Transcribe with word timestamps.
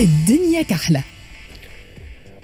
الدنيا 0.00 0.62
كحلة. 0.62 1.02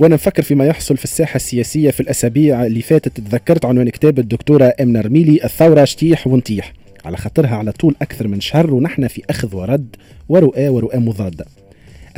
وأنا 0.01 0.15
نفكر 0.15 0.43
فيما 0.43 0.67
يحصل 0.67 0.97
في 0.97 1.04
الساحة 1.04 1.37
السياسية 1.37 1.90
في 1.90 2.01
الأسابيع 2.01 2.67
اللي 2.67 2.83
فاتت. 2.83 3.21
تذكرت 3.21 3.65
عنوان 3.65 3.88
كتاب 3.88 4.19
الدكتورة 4.19 4.75
أمنة 4.81 5.01
رميلي 5.01 5.45
الثورة 5.45 5.85
شتيح 5.85 6.27
ونطيح 6.27 6.72
على 7.04 7.17
خاطرها 7.17 7.56
على 7.56 7.72
طول 7.72 7.95
أكثر 8.03 8.29
من 8.29 8.40
شهر 8.40 8.74
ونحن 8.74 9.06
في 9.06 9.22
أخذ 9.31 9.56
ورد 9.56 9.97
ورؤى 10.29 10.69
ورؤى 10.69 10.99
مضادة. 10.99 11.47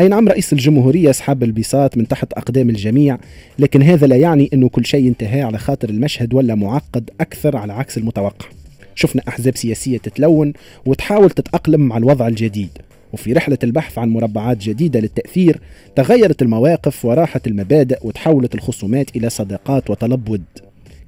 أي 0.01 0.09
نعم 0.09 0.29
رئيس 0.29 0.53
الجمهورية 0.53 1.11
أصحاب 1.11 1.43
البساط 1.43 1.97
من 1.97 2.09
تحت 2.09 2.33
أقدام 2.33 2.71
الجميع 2.71 3.19
لكن 3.59 3.83
هذا 3.83 4.07
لا 4.07 4.17
يعني 4.17 4.51
أنه 4.53 4.69
كل 4.69 4.87
شيء 4.87 5.09
انتهى 5.09 5.43
على 5.43 5.59
خاطر 5.59 5.89
المشهد 5.89 6.35
ولا 6.35 6.55
معقد 6.55 7.11
أكثر 7.21 7.57
على 7.57 7.73
عكس 7.73 7.99
المتوقع. 7.99 8.47
شفنا 8.95 9.23
أحزاب 9.29 9.57
سياسية 9.57 9.99
تتلون 9.99 10.53
وتحاول 10.87 11.31
تتأقلم 11.31 11.81
مع 11.81 11.97
الوضع 11.97 12.29
الجديد. 12.29 12.71
وفي 13.13 13.33
رحلة 13.33 13.59
البحث 13.65 13.99
عن 13.99 14.09
مربعات 14.09 14.57
جديدة 14.57 15.01
للتأثير 15.01 15.61
تغيرت 15.97 16.43
المواقف 16.43 17.05
وراحت 17.05 17.47
المبادئ 17.47 17.99
وتحولت 18.03 18.55
الخصومات 18.55 19.17
إلى 19.17 19.31
صداقات 19.31 19.91
وطلب 19.91 20.29
ود 20.29 20.43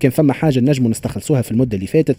كان 0.00 0.10
فما 0.10 0.32
حاجة 0.32 0.60
نجم 0.60 0.86
نستخلصوها 0.86 1.42
في 1.42 1.50
المدة 1.50 1.76
اللي 1.76 1.86
فاتت 1.86 2.16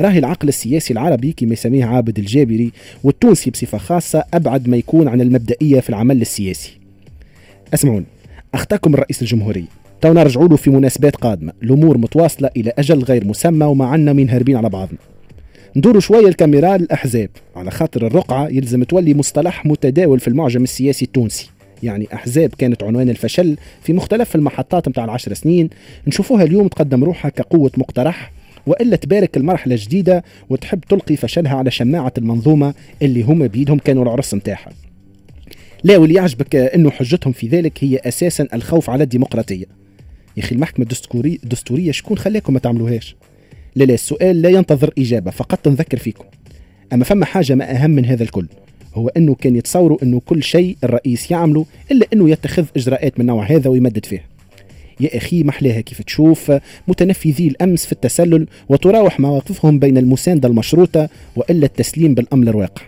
راهي 0.00 0.18
العقل 0.18 0.48
السياسي 0.48 0.92
العربي 0.92 1.32
كما 1.32 1.52
يسميه 1.52 1.84
عابد 1.84 2.18
الجابري 2.18 2.72
والتونسي 3.04 3.50
بصفة 3.50 3.78
خاصة 3.78 4.24
أبعد 4.34 4.68
ما 4.68 4.76
يكون 4.76 5.08
عن 5.08 5.20
المبدئية 5.20 5.80
في 5.80 5.90
العمل 5.90 6.20
السياسي. 6.20 6.72
أسمعوني 7.74 8.06
أخطاكم 8.54 8.94
الرئيس 8.94 9.22
الجمهورية 9.22 9.64
تو 10.00 10.12
نرجعوا 10.12 10.48
له 10.48 10.56
في 10.56 10.70
مناسبات 10.70 11.16
قادمة. 11.16 11.52
الأمور 11.62 11.98
متواصلة 11.98 12.50
إلى 12.56 12.72
أجل 12.78 13.02
غير 13.02 13.24
مسمى 13.24 13.66
وما 13.66 13.86
عنا 13.86 14.12
من 14.12 14.30
هاربين 14.30 14.56
على 14.56 14.68
بعضنا. 14.68 14.98
ندوروا 15.76 16.00
شوية 16.00 16.28
الكاميرا 16.28 16.76
للأحزاب 16.76 17.30
على 17.56 17.70
خاطر 17.70 18.06
الرقعة 18.06 18.48
يلزم 18.48 18.84
تولي 18.84 19.14
مصطلح 19.14 19.66
متداول 19.66 20.20
في 20.20 20.28
المعجم 20.28 20.62
السياسي 20.62 21.04
التونسي 21.04 21.50
يعني 21.82 22.08
أحزاب 22.14 22.50
كانت 22.58 22.82
عنوان 22.82 23.10
الفشل 23.10 23.56
في 23.82 23.92
مختلف 23.92 24.36
المحطات 24.36 24.88
متاع 24.88 25.04
العشر 25.04 25.34
سنين 25.34 25.70
نشوفوها 26.06 26.44
اليوم 26.44 26.68
تقدم 26.68 27.04
روحها 27.04 27.28
كقوة 27.28 27.70
مقترح 27.76 28.32
وإلا 28.66 28.96
تبارك 28.96 29.36
المرحلة 29.36 29.74
الجديدة 29.74 30.24
وتحب 30.50 30.80
تلقي 30.80 31.16
فشلها 31.16 31.56
على 31.56 31.70
شماعة 31.70 32.12
المنظومة 32.18 32.74
اللي 33.02 33.22
هما 33.22 33.46
بيدهم 33.46 33.78
كانوا 33.78 34.02
العرس 34.02 34.34
نتاعها. 34.34 34.72
لا 35.84 35.96
واللي 35.96 36.14
يعجبك 36.14 36.56
إنه 36.56 36.90
حجتهم 36.90 37.32
في 37.32 37.48
ذلك 37.48 37.84
هي 37.84 37.96
أساسا 37.96 38.48
الخوف 38.54 38.90
على 38.90 39.04
الديمقراطية. 39.04 39.66
يا 40.36 40.42
أخي 40.42 40.54
المحكمة 40.54 40.82
الدستورية 40.82 41.38
الدستورية 41.44 41.92
شكون 41.92 42.18
خلاكم 42.18 42.52
ما 42.52 42.58
تعملوهاش؟ 42.58 43.16
لا 43.76 43.84
لا 43.84 43.94
السؤال 43.94 44.42
لا 44.42 44.48
ينتظر 44.48 44.92
إجابة 44.98 45.30
فقط 45.30 45.68
نذكر 45.68 45.98
فيكم. 45.98 46.24
أما 46.92 47.04
فما 47.04 47.24
حاجة 47.24 47.54
ما 47.54 47.70
أهم 47.70 47.90
من 47.90 48.04
هذا 48.04 48.22
الكل 48.22 48.46
هو 48.94 49.08
أنه 49.08 49.34
كان 49.34 49.56
يتصوروا 49.56 49.98
أنه 50.02 50.20
كل 50.26 50.42
شيء 50.42 50.76
الرئيس 50.84 51.30
يعمله 51.30 51.66
إلا 51.90 52.06
أنه 52.12 52.30
يتخذ 52.30 52.64
إجراءات 52.76 53.18
من 53.18 53.26
نوع 53.26 53.44
هذا 53.44 53.70
ويمدد 53.70 54.06
فيه. 54.06 54.24
يا 55.00 55.16
أخي 55.16 55.42
محلاها 55.42 55.80
كيف 55.80 56.02
تشوف 56.02 56.52
متنفذي 56.88 57.48
الأمس 57.48 57.86
في 57.86 57.92
التسلل 57.92 58.46
وتراوح 58.68 59.20
مواقفهم 59.20 59.78
بين 59.78 59.98
المساندة 59.98 60.48
المشروطة 60.48 61.08
وإلا 61.36 61.66
التسليم 61.66 62.14
بالامر 62.14 62.50
الواقع. 62.50 62.82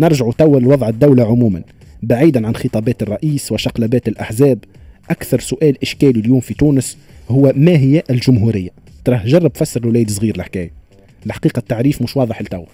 نرجع 0.00 0.30
توا 0.30 0.60
لوضع 0.60 0.88
الدولة 0.88 1.24
عموما 1.24 1.62
بعيدا 2.02 2.46
عن 2.46 2.54
خطابات 2.54 3.02
الرئيس 3.02 3.52
وشقلبات 3.52 4.08
الأحزاب. 4.08 4.58
أكثر 5.10 5.40
سؤال 5.40 5.82
إشكالي 5.82 6.20
اليوم 6.20 6.40
في 6.40 6.54
تونس 6.54 6.96
هو 7.28 7.52
ما 7.56 7.76
هي 7.76 8.02
الجمهورية؟ 8.10 8.83
تراه 9.04 9.24
جرب 9.24 9.56
فسر 9.56 9.80
لوليد 9.80 10.10
صغير 10.10 10.36
الحكاية. 10.36 10.70
الحقيقة 11.26 11.58
التعريف 11.58 12.02
مش 12.02 12.16
واضح 12.16 12.42
لتوا 12.42 12.64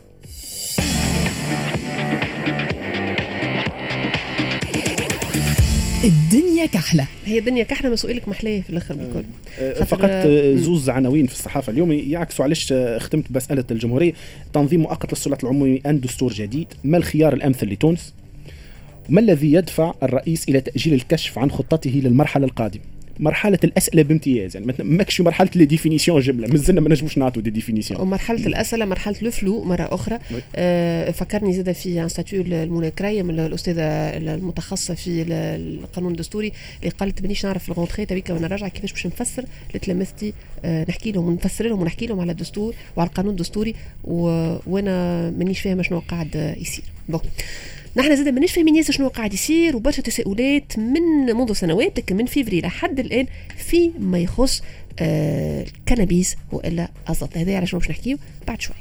الدنيا 6.04 6.66
كحلة. 6.66 7.06
هي 7.24 7.38
الدنيا 7.38 7.64
كحلة 7.64 7.90
مسؤولك 7.90 8.28
محلية 8.28 8.62
في 8.62 8.70
الآخر 8.70 8.94
بالكل. 8.94 9.24
أه، 9.58 9.84
فقط 9.84 10.10
أه، 10.12 10.56
زوز 10.56 10.90
عناوين 10.90 11.26
في 11.26 11.32
الصحافة 11.32 11.72
اليوم 11.72 11.92
يعكسوا 11.92 12.44
علاش 12.44 12.72
ختمت 12.98 13.32
بمساله 13.32 13.64
الجمهورية. 13.70 14.12
تنظيم 14.52 14.80
مؤقت 14.80 15.12
للسلطات 15.12 15.44
العمومية 15.44 15.80
ان 15.86 16.00
دستور 16.00 16.32
جديد. 16.32 16.66
ما 16.84 16.96
الخيار 16.96 17.32
الأمثل 17.32 17.66
لتونس؟ 17.66 18.14
ما 19.08 19.20
الذي 19.20 19.52
يدفع 19.52 19.94
الرئيس 20.02 20.48
إلى 20.48 20.60
تأجيل 20.60 20.94
الكشف 20.94 21.38
عن 21.38 21.50
خطته 21.50 22.00
للمرحلة 22.04 22.44
القادمة؟ 22.44 22.82
مرحلة 23.20 23.58
الأسئلة 23.64 24.02
بامتياز 24.02 24.56
يعني 24.56 24.74
ماكش 24.78 25.20
مرحلة 25.20 25.50
les 25.56 25.64
définitions 25.64 26.20
جمله 26.20 26.48
مازلنا 26.48 26.80
ما 26.80 26.88
نجموش 26.88 27.18
نعطوا 27.18 27.42
des 27.42 27.50
définitions. 27.50 28.00
ومرحلة 28.00 28.46
الأسئلة 28.46 28.84
مرحلة 28.84 29.16
ال 29.22 29.31
flou 29.31 29.64
مرة 29.64 29.88
أخرى. 29.94 30.18
آه 30.56 31.10
فكرني 31.10 31.52
زاد 31.52 31.72
في 31.72 32.02
un 32.02 32.12
statut 32.12 32.42
لمنى 32.42 32.90
كريم 32.90 33.30
الأستاذة 33.30 33.82
المتخصصة 33.82 34.94
في 34.94 35.22
القانون 35.22 36.12
الدستوري 36.12 36.52
اللي 36.80 36.90
قالت 36.90 37.22
مانيش 37.22 37.46
نعرف 37.46 37.68
la 37.68 37.77
rentrée 37.77 38.06
تويكا 38.06 38.34
وأنا 38.34 38.46
راجعة 38.46 38.68
كيفاش 38.68 38.92
باش 38.92 39.06
نفسر. 39.06 39.44
لتلامذتي 39.74 40.32
آه 40.64 40.86
نحكي 40.88 41.12
لهم 41.12 41.28
ونفسر 41.28 41.66
لهم 41.66 41.80
ونحكي 41.80 42.06
لهم 42.06 42.20
على 42.20 42.32
الدستور 42.32 42.74
وعلى 42.96 43.08
القانون 43.08 43.30
الدستوري 43.30 43.74
وأنا 44.04 45.30
مانيش 45.30 45.60
فاهمة 45.60 45.82
شنو 45.82 45.98
قاعد 46.08 46.54
يصير. 46.60 46.84
bon 47.08 47.20
نحن 47.96 48.16
زاد 48.16 48.28
مانيش 48.28 48.52
فاهمين 48.52 48.82
شنو 48.82 49.08
قاعد 49.08 49.34
يصير 49.34 49.76
وبرشا 49.76 50.02
تساؤلات 50.02 50.78
من 50.78 51.36
منذ 51.36 51.52
سنوات 51.52 52.12
من 52.12 52.26
فيفري 52.26 52.60
لحد 52.60 53.00
الآن 53.00 53.26
في 53.56 53.90
ما 53.98 54.18
يخص 54.18 54.62
آه 55.00 55.62
الكنابيس 55.62 56.36
وإلا 56.52 56.88
الزط 57.10 57.36
هذا 57.36 57.56
على 57.56 57.66
شنو 57.66 57.80
باش 57.80 57.90
نحكيو؟ 57.90 58.18
بعد 58.48 58.60
شوية 58.60 58.80